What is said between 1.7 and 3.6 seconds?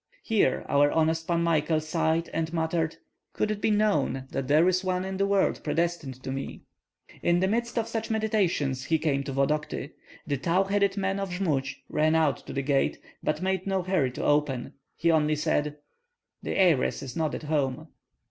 sighed and muttered: "Could